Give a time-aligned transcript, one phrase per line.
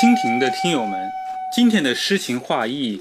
[0.00, 1.10] 蜻蜓的听友们，
[1.52, 2.98] 今天的诗情画意，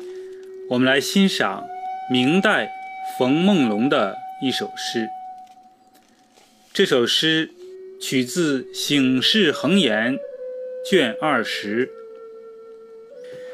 [0.69, 1.65] 我们来欣赏
[2.11, 2.69] 明代
[3.17, 5.09] 冯梦龙的一首诗。
[6.73, 7.51] 这首诗
[8.01, 10.15] 取自《醒世恒言》
[10.89, 11.89] 卷二十：“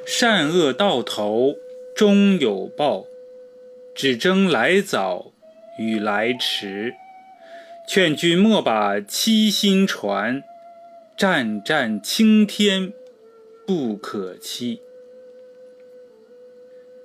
[0.07, 1.55] 善恶到头
[1.95, 3.05] 终有报，
[3.93, 5.31] 只争来早
[5.77, 6.95] 与来迟。
[7.87, 10.41] 劝君莫把七心传，
[11.15, 12.91] 战战青天。”
[13.65, 14.79] 不可欺。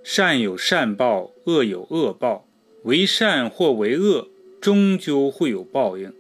[0.03, 2.47] 善有善报，恶有恶报。
[2.85, 4.29] 为善或为恶，
[4.61, 6.15] 终究会有报应，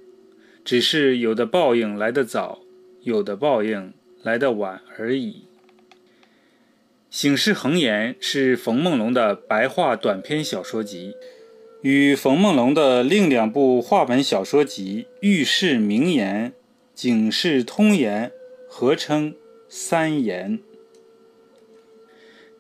[0.63, 2.61] 只是有的报应来得早，
[3.03, 5.33] 有的报应来得晚而已。
[7.09, 11.15] 《醒世恒言》是冯梦龙的白话短篇小说集，
[11.81, 16.47] 与冯梦龙的另两部话本小说集《遇事名言》
[16.95, 18.29] 《警世通言》
[18.69, 19.35] 合称。
[19.73, 20.59] 三言，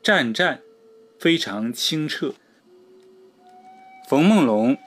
[0.01, 0.62] 战战，
[1.19, 2.34] 非常清澈。
[4.09, 4.79] 冯梦龙，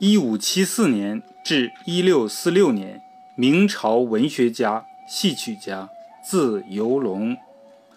[0.00, 3.00] 一五七四年至一六四六年，
[3.36, 5.88] 明朝文学家、戏曲家，
[6.28, 7.36] 字游龙，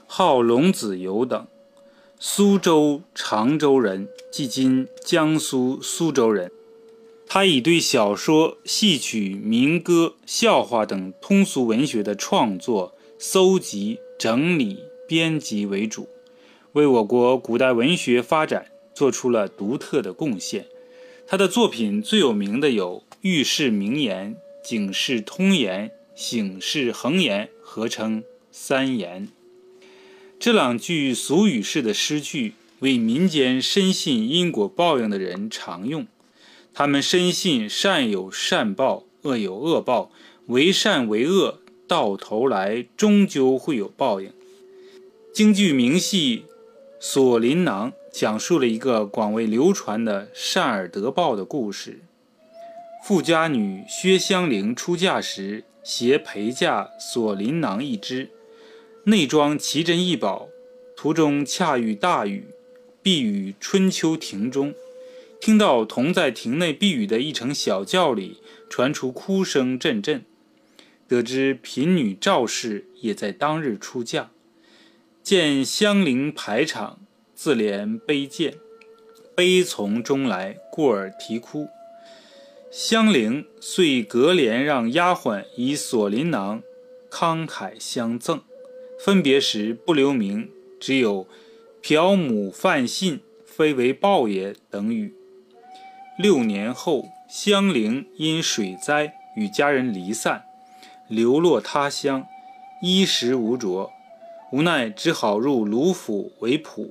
[0.05, 1.47] 号龙子游等，
[2.19, 6.51] 苏州、常州人，即今江苏苏州人。
[7.25, 12.93] 他以对小说、戏曲、民歌、笑话等通俗文学的创作。
[13.25, 16.09] 搜集、整理、编辑为主，
[16.73, 20.65] 为我国古代文学发展做出了独特的贡献。
[21.25, 24.35] 他的作品最有名的有《遇事名言》
[24.69, 29.29] 《警世通言》《醒世恒言》，合称三言。
[30.37, 36.05] 这两句俗语式的诗句，为民间深信因果报应的人常用。
[36.73, 40.11] 他们深信善有善报，恶有恶报，
[40.47, 41.61] 为善为恶。
[41.93, 44.33] 到头来终究会有报应。
[45.31, 46.45] 京剧名戏
[46.99, 51.99] 《锁麟囊》讲述了一个广为流传的善而得报的故事。
[53.05, 58.31] 富家女薛香菱出嫁时携陪嫁锁麟囊一只，
[59.03, 60.49] 内装奇珍异宝。
[60.97, 62.47] 途中恰遇大雨，
[63.03, 64.73] 避雨春秋亭中，
[65.39, 68.37] 听到同在亭内避雨的一乘小轿里
[68.67, 70.25] 传出哭声阵阵。
[71.07, 74.29] 得知贫女赵氏也在当日出嫁，
[75.21, 76.99] 见香菱排场，
[77.35, 78.55] 自怜悲见，
[79.35, 81.67] 悲从中来，故而啼哭。
[82.71, 86.63] 香菱遂隔帘让丫鬟以锁麟囊
[87.11, 88.41] 慷慨相赠，
[88.99, 90.49] 分别时不留名，
[90.79, 91.27] 只有
[91.83, 95.13] “嫖母犯信，非为报也”等语。
[96.17, 100.45] 六年后，香菱因水灾与家人离散。
[101.13, 102.25] 流落他乡，
[102.81, 103.91] 衣食无着，
[104.51, 106.89] 无奈只好入卢府为仆。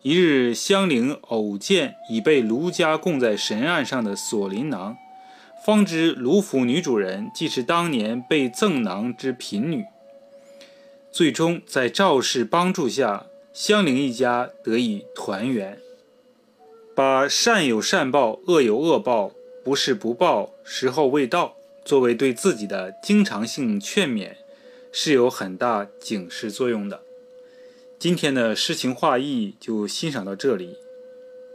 [0.00, 4.96] 一日，香菱偶见已被卢家供在神案上的锁麟囊，
[5.62, 9.84] 方知卢府女主人既是当年被赠囊之贫女。
[11.12, 15.78] 最终在赵氏帮助下，香菱一家得以团圆。
[16.94, 21.57] 把善有善报，恶有恶报，不是不报，时候未到。
[21.88, 24.32] 作为对自己的经常性劝勉，
[24.92, 27.00] 是有很大警示作用的。
[27.98, 30.76] 今天的诗情画意就欣赏到这里，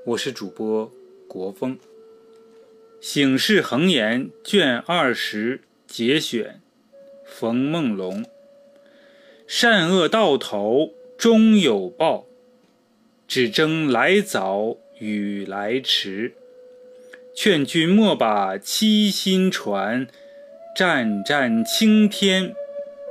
[0.08, 0.92] 我是主播
[1.28, 1.76] 国风，
[3.00, 6.60] 《醒世恒言》卷二十节选，
[7.24, 8.26] 冯梦龙。
[9.46, 12.26] 善恶到头终有报，
[13.28, 16.34] 只争来早与来迟。
[17.36, 20.08] 劝君莫把七心传。
[20.76, 22.56] 湛湛青天，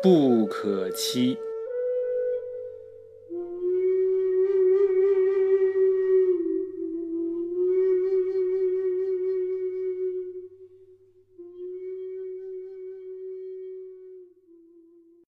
[0.02, 1.38] 不可欺。